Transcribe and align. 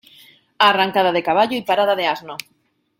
Arrancada 0.57 1.11
de 1.11 1.21
caballo 1.21 1.55
y 1.55 1.61
parada 1.61 1.95
de 1.95 2.07
asno. 2.07 2.35